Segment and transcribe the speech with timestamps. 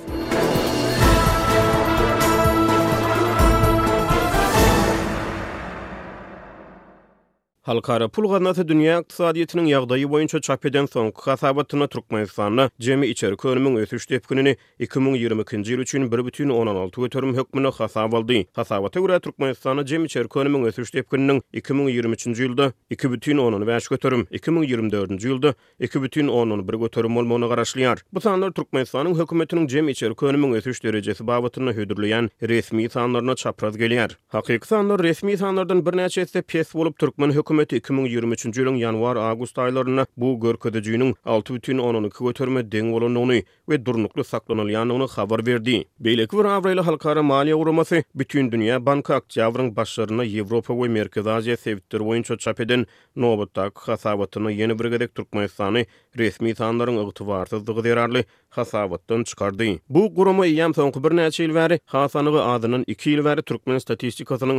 [7.68, 13.76] Halkara pul gazinası dünya iqtisadiyyatının yağdayı boyunca çap eden son kasabatına Turkmenistanlı cemi içerik önümün
[13.76, 18.34] ötüş tepkinini 2022-ci il üçün 1 bütün 16 götürüm hökmünü hasab aldı.
[18.52, 25.28] Hasabata ura Turkmenistanlı cemi içerik önümün ötüş tepkininin 2023-ci ilda 2 bütün 15 ötörüm, 2024-ci
[25.36, 27.98] ilda 2 bütün 11 ötörüm olmağına qaraşlayar.
[28.12, 34.18] Bu sanlar Turkmenistanın hökumetinin cemi içerik önümün ötüş derecesi bavatını hüdürlüyen resmi sanlarına çapraz geliyar.
[34.28, 40.28] Hakiki sanlar resmi sanlardan bir neçesi pes olup Turkmen hökumetinin 2023-nji ýylyň ýanwar-agust aýlaryna bu
[40.42, 45.86] görkezdijiň 6.10-ny köterme deň bolanyny we durnukly saklanylýanyny habar berdi.
[45.98, 51.56] Beýleki bir awrayly halkara maliýe guramasy bütün dünýä banka aktiwlaryň başlaryna Ýewropa we merkez Aziýa
[51.56, 55.86] sebitleri boýunça çapeden nobatda hasabatyny ýene bir gezek Türkmenistany
[56.22, 58.22] resmi sanlaryň ýetibarsyzlygy derarly
[58.56, 59.66] hasabatdan çykardy.
[59.88, 63.78] Bu guruma ýam soňky bir näçe ýyl bäri Hasanyň adynyň 2 ýyl bäri Türkmen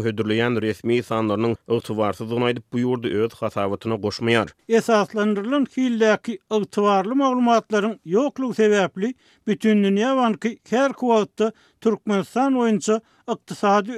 [0.05, 4.47] hödürleýän resmi sanlarynyň ýetibarsyzlygyny aýdyp bu ýurdy öz hasabatyna goşmaýar.
[4.69, 9.13] Esaslandyrylan kiýildäki ýetibarly maglumatlaryň ýokluk sebäpli
[9.47, 11.51] bütün dünýä wanky her kwotda
[11.81, 12.99] Türkmen san oýunçy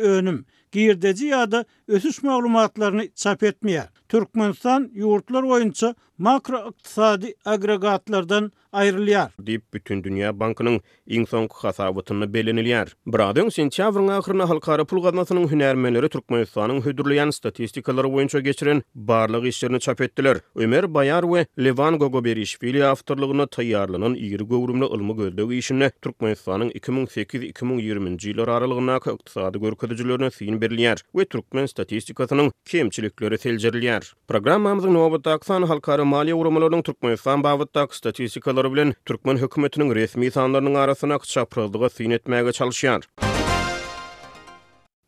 [0.01, 3.89] önüm Girdeci ýa-da ösüş maglumatlaryny çap etmeýär.
[4.09, 9.31] Türkmenistan ýurtlar boýunça makro iqtisadi agregatlardan ayrılyar.
[9.45, 12.87] Dip bütün dünya bankının iň soňky hasabatyny belenilýär.
[13.15, 20.01] Bradyň sentýabryň ahyryna halkara pul gatnaşynyň hünärmenleri Türkmenistanyň hödürleýän statistikalary boýunça geçiren barlyk işlerini çap
[20.01, 20.37] etdiler.
[20.55, 28.31] Ömer Bayar we Levan Gogoberiş filia awtorlygyny taýýarlanan ýygyr gowrumly ilmi gödlük işini Türkmenistanyň 2008-2020-nji
[28.31, 34.13] ýyllar aralygyna iqtisady görkezijilerini syn berilýär we Türkmen statistikasynyň kemçilikleri seljerilýär.
[34.27, 41.17] Programmamyzyň nobatda aksan halkara maliye urumalarynyň Türkmenistan bavıtta statistikaları bilen Türkmen hökümetiniň resmi sanlarynyň arasına
[41.19, 42.51] kıtça pırıldığı sin etmege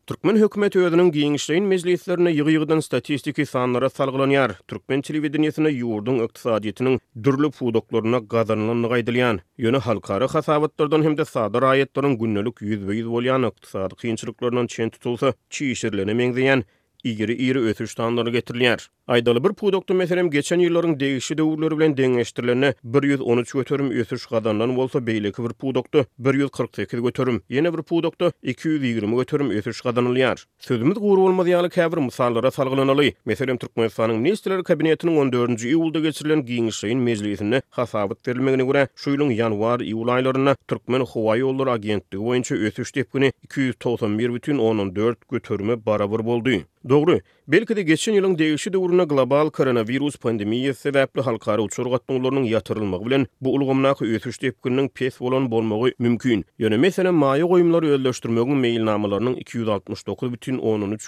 [0.06, 4.52] Türkmen hükümeti ödünün giyinişleyin meclislerine yığıyıgıdan statistiki sanlara salgılanyar.
[4.68, 12.18] Türkmen televideniyesine yoğurdun iktisadiyetinin dürlü pudoklarına gazanlanan nıgay Yönü halkarı hasabatlarından hem de sada rayetlerinin
[12.44, 16.62] 100-100 volyan iktisadik hinçiliklerinin çiyin tutulsa çiyin tutulsa
[17.10, 18.84] igiri iri ötüş standarda getirilýär.
[19.14, 24.98] Aýdaly bir produkty meselem geçen ýyllaryň degişli döwürleri bilen deňleşdirilene 113 götürüm ötüş gadandan bolsa
[25.08, 30.44] beýleki bir produkty 142 götürüm, ýene bir produkty 220 götürüm ötüş gadanylýar.
[30.68, 33.10] Sözümiz gowy bolmaz ýaly käbir misallara salgylanaly.
[33.26, 39.80] Meselem Türkmenistanyň ministrler kabinetiniň 14-nji iýulda geçirilen giňişleýin mejlisine hasabat berilmegine görä, şu ýylyň ýanwar
[39.90, 46.64] iýul aýlaryna Türkmen howa ýollary agentligi boýunça ötüş depgini 291,14 götürme barabar boldy.
[46.86, 47.04] Do
[47.52, 53.26] Belki de geçen ýylyň degişi döwrüne global koronavirus pandemiýa sebäpli halkara uçur gatnaşyklarynyň ýatyrylmagy bilen
[53.40, 56.44] bu ulgamnak ötüş depkünniň pes bolan bolmagy mümkin.
[56.60, 60.58] Ýöne meselem maýy goýumlary ýöldeşdirmegiň meýilnamalarynyň 269.13 269 bütün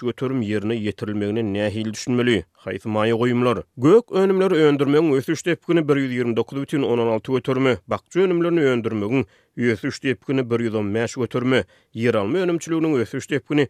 [0.07, 2.43] götürüm ýerine ýetirilmegine nähil düşünmeli.
[2.67, 7.77] Haýy maýy goýumlar gök önümleri öndürmegiň ötüş depkini 129 bütün 16 götürmü,
[8.15, 9.25] önümlerini öndürmegiň
[9.57, 11.63] Ýetiş depkini 115 götürmü,
[11.95, 13.67] ýer önümçiliginiň ýetiş depkini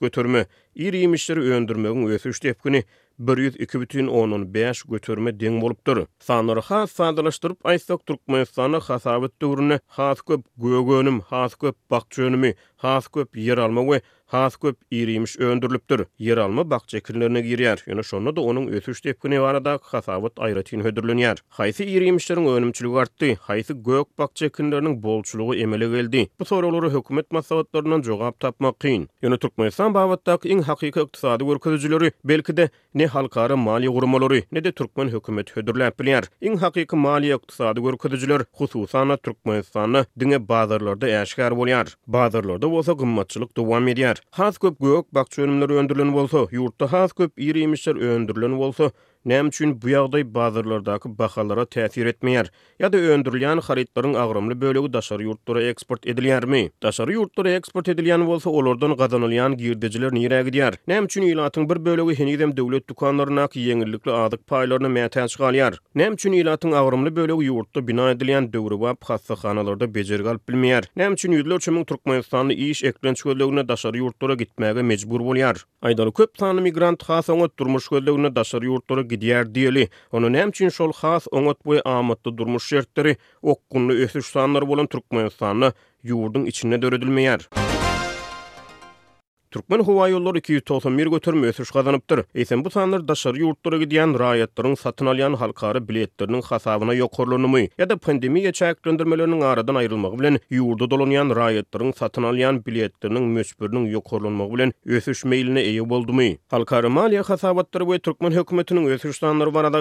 [0.00, 0.44] götürmü,
[0.78, 2.80] ýer ýemişleri öndürmegiň ösüş depkini
[3.26, 6.04] 102.10.5 götürme deň bolupdyr.
[6.26, 13.36] Sanlary has sadalaşdyryp aýtsak Türkmenistany hasabat döwrüne has köp gögönüm, has köp bakçönümi, has köp
[13.36, 13.98] yer almagy
[14.36, 16.04] has köp iýrimiş öndürlüpdir.
[16.20, 17.76] Ýer alma kirlerine girýär.
[17.88, 21.38] Ýöne şonda da onuň ösüş tepkini barada hasabat aýratyn hödürlenýär.
[21.58, 26.28] Haýsy iýrimişleriň önümçiligi artdy, haýsy gök bagça kirleriniň bolçuluğu emele geldi.
[26.40, 29.08] Bu soraglary hökümet maslahatlarynyň jogap tapmak kyn.
[29.22, 34.72] Ýöne Türkmenistan baýatdaky iň hakyky ykdysady görkezijileri belki de ne halkara maliýe gurmalary, ne de
[34.72, 36.28] türkmen hökümeti hödürläp bilýär.
[36.42, 41.94] Iň hakyky maliýe ykdysady görkezijiler hususan Türkmenistanyň dünýä bazarlarda äşgar bolýar.
[42.06, 44.17] Bazarlarda bolsa gymmatçylyk dowam edýär.
[44.30, 48.90] Haz köp gök bakçı önümleri öndürlün bolsa, yurtta haz köp iri imişler öndürlün bolsa,
[49.28, 52.46] näm üçin bu ýagdaý bazarlardaky bahalara täsir etmeýär?
[52.80, 56.60] Ýa-da öndürilýän haritlaryň agrymly bölegi daşary ýurtlara eksport edilýärmi?
[56.82, 60.78] Daşary ýurtlara eksport edilýän bolsa, olardan gazanylýan girdijiler näme gidýär?
[60.88, 65.76] Näm üçin ýylatyň bir bölegi henizem döwlet dükanlaryna ki ýeňillikli adyk paýlaryna mätäç galýar?
[65.94, 70.88] Näm üçin ýylatyň agrymly bölegi ýurtda bina edilýän döwri we hassahanalarda bejer galyp bilmeýär?
[70.96, 75.64] Näm üçin ýurtlar çömek Türkmenistanly iş eklenç gözlegine daşary ýurtlara gitmäge mejbur bolýar?
[75.82, 79.86] Aýdaly köp sanly migrant hasaňa turmuş gözlegine daşary ýurtlara gidýär diýeli.
[80.14, 85.28] Onuň näme üçin şol has oňat boy amatda durmuş şertleri okgunly ösüş sanlar bolan türkmen
[85.38, 85.72] sanly
[86.10, 87.48] ýurdun içine döredilmeýär.
[89.58, 92.20] Türkmen hawa ýollary 291 götürme ösüş gazanypdyr.
[92.38, 98.52] Eýsem bu sanlar daşary ýurtlara gidýän raýatlaryň satyn halkarı halkary biletleriniň hasabyna ýokurlanymy ýa-da pandemiýa
[98.54, 105.62] çäklendirmelerini aradan aýrylmagy bilen ýurda dolanýan raýatlaryň satyn alýan biletleriniň möçbürüniň ýokurlanmagy bilen ösüş meýline
[105.66, 106.38] eýe boldymy.
[106.50, 109.80] Halkary maliýa hasabatlary we Türkmen hökümetiniň ösüş sanlary barada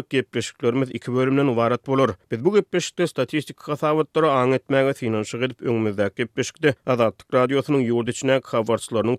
[0.93, 2.11] iki bölümden ubarat bolar.
[2.31, 8.41] Biz bu gepleşikde statistika hasabatlary an etmäge synanşyk edip öňümizdäki gepleşikde Azatlyk radiosynyň ýurda içine
[8.43, 9.17] habarçylarynyň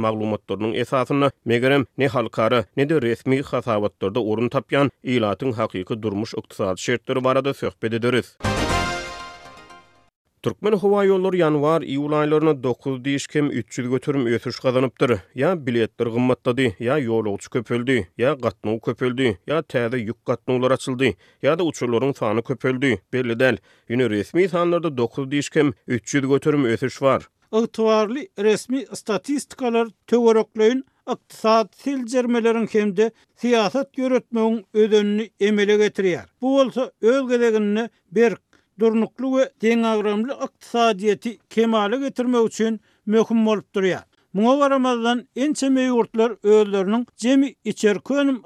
[0.00, 6.76] maglumatlarının esasini, megerem ne halkara ne de resmi hasabatlarda orun tapyan ilatın hakiki durmuş iktisad
[6.78, 8.38] şertleri barada söhbet ederiz.
[10.42, 15.18] Türkmen hava yolları yanvar iyul aylarına 9 dişkem 300 götürüm ötürüş kazanıptır.
[15.34, 21.08] Ya biletler gımmatladı, ya yol uç köpöldü, ya katnoğu köpöldü, ya tədə yük katnoğlar açıldı,
[21.42, 22.98] ya da uçurların fanı köpöldü.
[23.12, 23.58] Belli dəl,
[23.88, 27.22] yine resmi sanlarda 9 dişkem 300 götürüm ötürüş var.
[27.58, 30.82] ygtybarly resmi statistikalar töwereklöýün
[31.14, 33.10] iqtisad siljermelerin hemde
[33.42, 36.26] siyasat ýörütmegiň ödenini emele getirýär.
[36.42, 38.36] Bu bolsa öz gelegini bir
[38.80, 44.04] durnuklu ve deň agramly iqtisadiýeti kemale getirmek üçin möhüm bolup durýar.
[44.34, 48.42] Muňa garamazdan ençe meýurtlar özlerini jemi içer könüm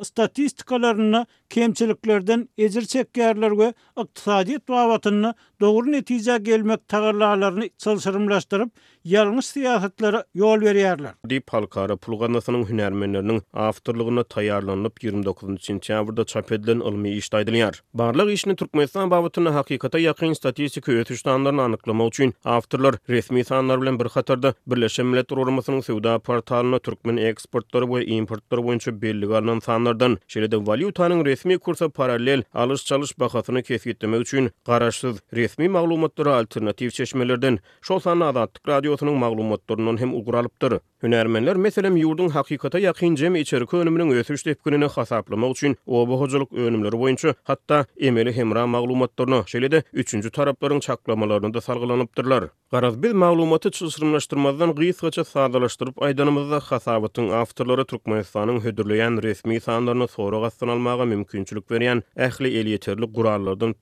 [1.54, 8.70] kemçiliklerden ezir çekkerler ve iktisadiyet davatını doğru netice gelmek tağırlarlarını çalışırımlaştırıp
[9.04, 11.12] yalnız siyahatlara yol veriyerler.
[11.30, 15.64] Dip halkara pulganasının hünermenlerinin afterlığına tayarlanıp 29.
[15.64, 17.82] sentyavrda çap edilen ilmi iştaydılar.
[17.94, 24.00] Barlıq işini Türkmenistan davatını hakikata yakın statistik öğütü sanlarını anıklama uçun afterlar resmi sanlar bilen
[24.00, 30.18] bir hatarda Birleşen Millet Orumasının sevda portalına Türkmen eksportları ve importları boyunca belli galinan sanlardan
[30.28, 36.90] şeride valutanın resmi resmi kursa paralel alış çalış bahasını kesgitmek üçün qarşısız resmi maglumatlara alternativ
[36.90, 40.80] çeşmelerden Şolsan Azadlık Radyosunun maglumatlarından hem uguralıpdır.
[41.04, 46.52] Önermenler meselem yurdun hakikata yakin cem içerik önümünün ötüş tepkününü hasaplamak uçun o bu hoculuk
[46.52, 53.70] önümleri boyunca hatta emeli hemra mağlumatlarına şeyle de üçüncü tarapların çaklamalarını da Garaz biz mağlumatı
[53.70, 61.88] çısırınlaştırmazdan gıyız gıyız sadalaştırıp aydanımızda hasabatın aftırları Turkmenistan'ın resmi sanlarını soru gastan almağa mümkünçülük veriyy
[62.20, 63.74] ahli eliyy ahli eliyy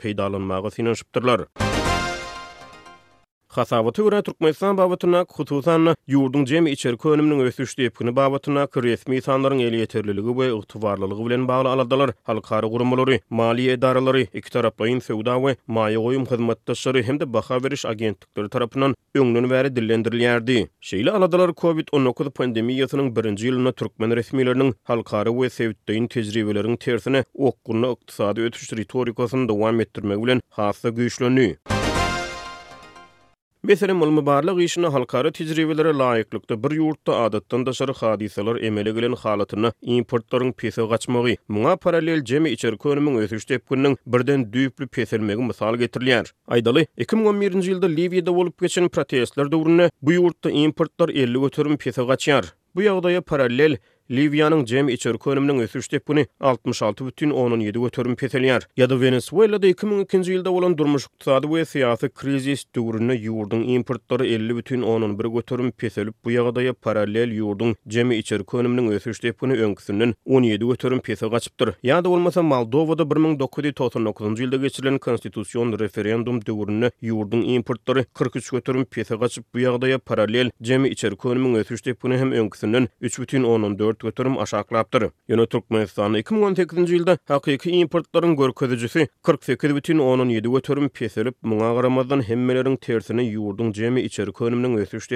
[3.56, 9.72] Hasabaty görä Türkmenistan babatyna hususan ýurdun jemi içerki önüminiň ösüşi diýipkini babatyna resmi sanlaryň el
[9.80, 15.98] ýeterliligi we ygtybarlylygy bilen bagly aladalar, Halkary gurumlary, maliýe edaralary, iki taraplyň sowda we maýy
[16.06, 20.68] goýum hyzmatdaşlary hem-de baha beriş agentlikleri tarapynyň öňlünü bäri dillendirilýärdi.
[20.82, 28.40] Şeýle aladylar COVID-19 pandemiýasynyň birinji ýylyna türkmen resmiýetleriniň halkary we sowdaýyn tejribeleriniň tersine okgunly ykdysady
[28.48, 31.81] ötüş retorikasyny dowam etdirmek bilen hasa güýçlenýär.
[33.66, 39.12] Meselen mul mübarlyg işini halkara tejribelere laýyklykda bir yurtta adatdan da şary hadiseler emele gelen
[39.12, 41.34] halatyny importdoryň pese gaçmagy.
[41.50, 46.26] Muňa paralel jemi içer könümiň ötüş tepkünniň birden düýüpli peselmegi mysal getirilýär.
[46.48, 52.44] Aýdaly 2011-nji ýylda olup bolup geçen protestler döwründe bu ýurtda importlar 50 götürüm pese gaçýar.
[52.74, 53.76] Bu ýagdaýa paralel
[54.10, 61.04] Liviyanın cem içeri könümünün ösürştep bunu 66 bütün 17 da Venezuela 2002-ci ilda olan durmuş
[61.04, 64.82] iktisadi siyasi krizis dörününü yurdun importları 50 bütün
[65.66, 69.74] bir peselip bu yağıdaya paralel ýurdun cem içeri könümünün ösürştep bunu
[70.24, 71.68] 17 götürün pesel gaçypdyr.
[71.82, 79.18] Ya da olmasa Moldova'da 1999-cu ilda geçirilen konstitusyon referendum döwrüne ýurdun importları 43 götürün pesel
[79.18, 81.34] gaçyp bu ýagdaýa paralel cem içeri içeri içeri
[82.18, 85.10] hem içeri içeri içeri import götürüm aşaklaptır.
[85.30, 91.70] Yönü Türkmenistan 2018 nji ýylda hakiki importlaryň görkezijisi 48 bütün onun 7 götürüm pesilip, muna
[91.76, 95.08] qaramazdan hemmelerin tersini yurdun cemi içeri könümünün ötüş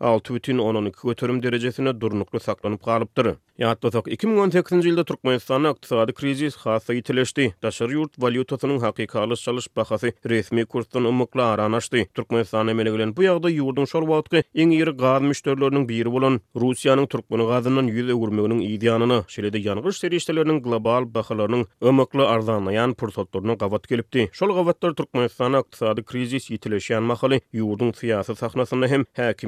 [0.00, 3.34] 6,12 köterim derecesine durnuklu saklanıp kalıptır.
[3.58, 7.54] Yatda sak 2018 yılda Turkmenistan'a aktisadi krizis hasa itileşti.
[7.62, 12.08] Daşar yurt valyutasının hakikali çalış bakası resmi kursdan umukla aranaşdi.
[12.14, 17.82] Turkmenistan'a emelegilen bu yağda yurdun şorvaltki en iri gaz müşterilerinin biri bulan, Rusya'nın Turkmeni gazından
[17.86, 24.28] 100 eurmeğinin idiyanına, şelide yanğış seriştelerinin global bakalarının umukla arzanlayan pırsatlarına gavat gelipti.
[24.32, 28.32] Şol gavatlar Turkmenistan'a aktisadi krizis itileşiyy mahali yurdun siyasi
[28.74, 29.04] yy hem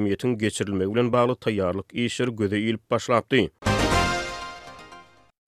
[0.07, 3.45] yy geçirilmek bilen bagly taýýarlyk işleri gözä ýylyp başlapdy.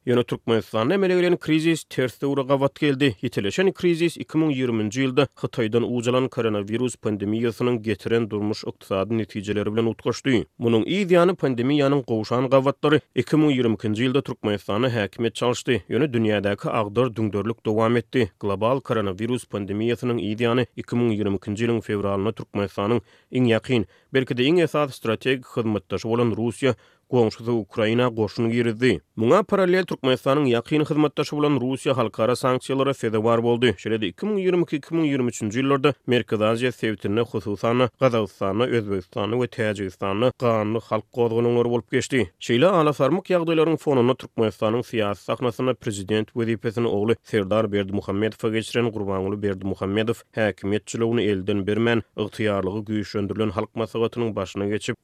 [0.05, 3.15] Yönü Türkmenistan emele gelen krizis terste ura gavat geldi.
[3.21, 10.45] Yetileşen krizis 2020-ci ilde Hıtay'dan uucalan koronavirus pandemiyasının getiren durmuş iktisadi neticeleri bilen utkaşdi.
[10.59, 15.81] Bunun iyi diyanı pandemiyanın qoğuşan qavatları 2020-ci ilde Türkmenistan'ı hakimet çalıştı.
[15.89, 18.31] Yönü dünyadaki ağdar dündörlük devam etdi.
[18.39, 24.95] Global koronavirus pandemiyasının iyi diyanı 2020-ci ilin fevralini Türkmenistan'ın in yakin, belki de in esas
[24.95, 26.75] strategik hizmetdaşı olan Rusya,
[27.11, 29.01] Gonşuda Ukrayna goşunu girdi.
[29.21, 33.73] Muna paralel Türkmenistanyň ýakyn hyzmatdaşy olan Rusya halkara sanksiyalara fede var oldu.
[33.77, 35.57] Şöyle de 2022-2023.
[35.59, 42.31] yıllarda Merkezaziya sevtirine hususan Qazavistana, Özbegistany ve Tajistana qanlı halk qozgununlar olup geçdi.
[42.39, 48.91] Şeýle ala sarmuk ýagdaýlaryň fonuna Türkmenistanyň siyasi saknasana prezident vizipesini oğlu Serdar Berdi Muhammedov'a geçiren
[48.91, 49.65] kurbanulü Berdi
[51.31, 53.51] elden bermän, ıqtiyarlığı gü gü gü gü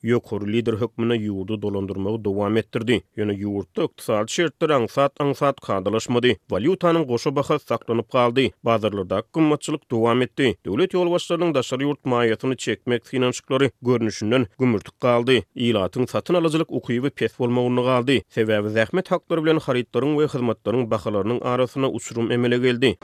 [0.02, 2.98] gü gü gü lider gü gü durmagy dowam etdirdi.
[3.18, 6.36] Ýöne ýurtda ykdysady şertler aňsat aňsat kadalaşmady.
[6.50, 8.52] Valutanyň goşa baha saklanyp galdy.
[8.64, 10.56] Bazarlarda gümmetçilik dowam etdi.
[10.66, 15.42] Döwlet ýolbaşlarynyň daşary ýurt maýatyny çekmek finansçylary görnüşinden gümürtik galdy.
[15.56, 18.22] Ýylatyň satyn alajylyk ukyýy pes bolmagyny galdy.
[18.38, 22.96] Sebäbi zähmet haklary bilen haritdaryň we hyzmatlaryň bahalarynyň arasyna uçurum emele geldi.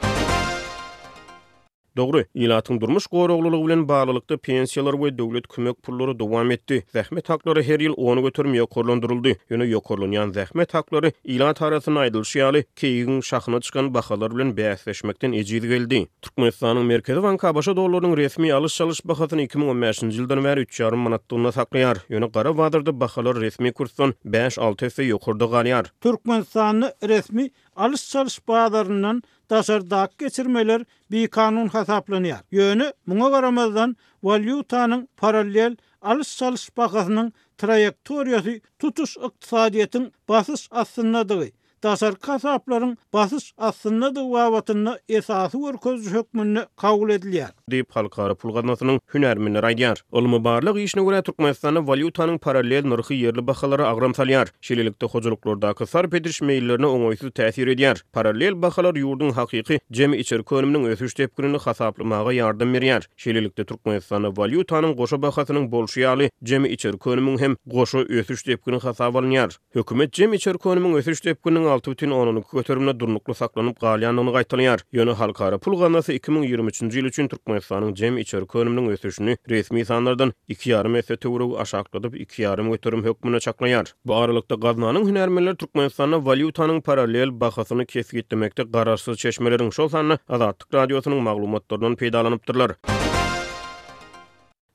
[1.98, 6.82] Dogry, ilatın durmuş qoroğluluq bilen bağlılıqda pensiyalar we döwlet kömek pullary dowam etdi.
[6.94, 9.34] Zähmet haklary her ýyl 10 götürmäge gorlandyryldy.
[9.50, 16.00] Ýöne ýokorlanýan zähmet haklary ilat arasyna aýdylýaly, kiýin şahyna düşgän bahalar bilen beýleşmekden ejiz geldi.
[16.22, 21.96] Türkmenistanyň Merkezi banka başa dollarynyň resmi alyş-satyş bahasyny 2015-nji ýyldan beri 3,5 manat dolara saklaýar.
[22.10, 25.84] Ýöne gara wadyrda bahalar resmi kursdan 5-6% ýokurdy galyar.
[26.00, 32.38] Türkmenistanyň resmi alış çalış bağlarından daşardak geçirmeler bir kanun hesaplanıyor.
[32.50, 41.48] Yönü muna varamazdan valyutanın paralel alış çalış bağlarının trayektoriyası tutuş iktisadiyetin basış aslındadır.
[41.84, 47.50] Dasar kasapların basyş aslynda da wawatyny esasy wer köz hökmünde kabul edilýär.
[47.70, 50.00] Dip halkara pul gatnatynyň hünärmini raýdyar.
[50.12, 54.46] Ol mubarlyk işini görä Türkmenistanyň walýutanyň parallel nurxy yerli bahalara agram salýar.
[54.60, 58.00] Şelilikde hojuluklarda kasar pedirş meýillerine oňaýsyz täsir edýär.
[58.12, 63.02] Parallel bahalar ýurdun haqiqi jemi içer köwrümniň ösüş tepkirini hasaplamaga yardım berýär.
[63.16, 66.94] Şelilikde Türkmenistanyň walýutanyň goşa bahasynyň bolşy ýaly içer
[67.44, 69.56] hem goşa ösüş tepkirini hasaplanýar.
[69.74, 70.56] Hökümet jemi içer
[70.98, 74.82] ösüş tepkirini bütün nyň köterimine durnukly saklanıp galyanyny gaýtalyar.
[74.94, 80.98] Ýöne halkara pul ganasy 2023-nji ýyl üçin Türkmenistanyň jem içer köleminiň ösüşini resmi sanlardan 2.5
[80.98, 83.92] ese töwrek aşaklatyp 2.5 köterim hökmüne çaklanýar.
[84.06, 91.20] Bu aralykda gaznanyň hünärmenleri Türkmenistanyň valýutanyň parallel bahasyny kesgitmekde gararsyz çeşmelerini şol sanyň azatlyk radiosynyň
[91.30, 92.78] maglumatlarynyň peýdalanypdyrlar.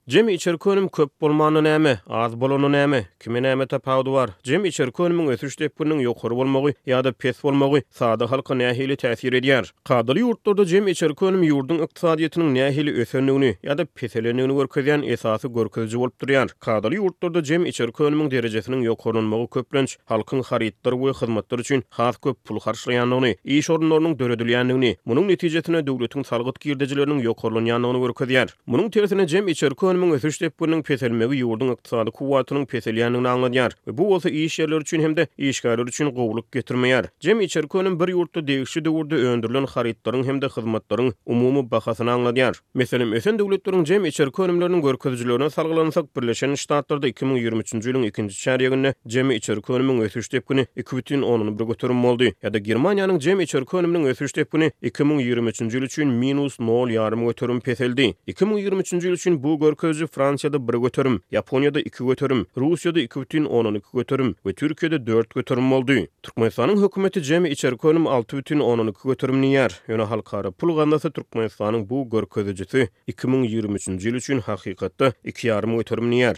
[0.10, 4.30] Jim içer könüm köp bolmanyny näme, az bolany näme, kimin näme tapawdy bar?
[4.44, 9.70] Jim içer könümiň ötüş bunyň ýokur bolmagy ýa-da pes bolmagy sada halka nähili täsir edýär.
[9.86, 16.18] Qadyly ýurtlarda jim içer könüm ýurdun ykdysadyýetiniň nähili ösenligini ýa-da peselenligini görkezýän esasy görkezji bolup
[16.26, 16.50] durýar.
[16.68, 22.42] Qadyly ýurtlarda jim içer könümiň derejesiniň ýokurlanmagy köplenç halkyň haritdir we hyzmatlar üçin has köp
[22.46, 28.58] pul harşlaýanyny, iş ornalarynyň döredilýänligini, munyň netijesine döwletiň salgyt girdijileriniň ýokurlanýanyny görkezýär.
[28.66, 33.72] Munyň tersine jim içer könüm ilmin ösüş depunun peselmegi yurdun ykdysady kuwatynyň peselýänini aňladýar.
[33.98, 37.06] Bu bolsa iş ýerleri üçin hemde işgärler üçin gowluk getirmeýär.
[37.22, 42.56] Jem içerkönüň bir ýurtda degişli döwürde öndürilen haritlaryň hemde hyzmatlaryň umumy bahasyny aňladýar.
[42.74, 50.02] Meselem ösen döwletleriň jem içerkönümleriniň görkezijilerini salgylansak Birleşen Ştatlarda 2023-nji ýylyň 2-nji çäriýegine jem içerkönümiň
[50.02, 52.32] ösüş depuny 2.10 bir götürüm boldy.
[52.44, 58.14] Ýa-da Germaniýanyň jem içerkönüminiň ösüş güni 2023-nji ýyl üçin -0.5 götürüm peseldi.
[58.28, 63.46] 2023-nji ýyl üçin bu görkezijilerini sözü Fransiyada 1 götürüm, Japonya'da 2 götürüm, Rusya'da 210 bütün
[63.46, 65.92] 10'unu 2 götürüm ve Türkiye'de 4 götürüm oldu.
[66.24, 69.82] Türkmenistan'ın hükümeti Cemi içeri konum 610 bütün 10'unu 2 götürüm niyer.
[69.88, 76.38] Yöne halkarı pul gandası Türkmenistan'ın bu görközücüsü 2023 yıl için hakikatta 2 yarım götürüm niyer.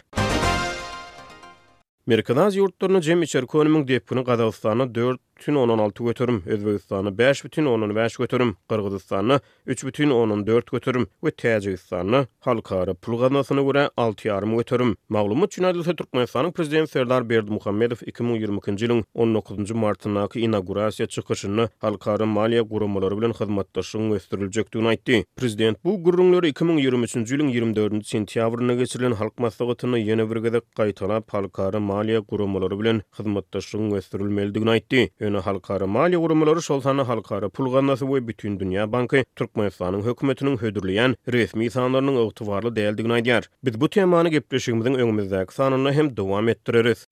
[2.05, 4.95] Merkezaz yurtlarına Cem İçer Konum'un depunu Qazaqistan'a
[5.41, 7.87] bütün 16 götürüm, Özbekistan'ı 5 bütün
[8.19, 10.39] götürüm, Kırgızistan'ı 3 bütün
[10.71, 14.95] götürüm ve Tecikistan'ı halkarı pul kazanasına göre 6 götürüm.
[15.09, 19.71] Mağlumat Cünadilse Türkmenistan'ın Prezident Serdar Berdi Muhammedov 2020 yılın 19.
[19.71, 25.11] Martı'ndaki inaugurasiya çıkışını halkarı maliye kurumları bilen hizmettaşın gösterilecek dünaydı.
[25.37, 28.07] Prezident bu gurrunları 2023 yılın 24.
[28.07, 35.11] sentyavrına geçirilen halk masagatını yeni bir gedek kaytala halkarı maliye kurumları bilen hizmettaşın gösterilmeldi dünaydı.
[35.31, 40.57] Ýöne halkara mali gurumlary şol sanly halkara pul gannasy we bütün dünýä banky Türkmenistanyň hökümetiniň
[40.63, 43.47] hödürleýän resmi sanlarynyň ygtybarly däldigini aýdýar.
[43.69, 47.07] Biz bu temany gepleşigimiziň öňümizdäki sanyny hem dowam etdireriz.